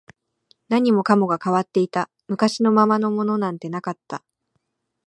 [0.67, 4.23] 何もかもが変わっていた、昔のままのものなんてなかった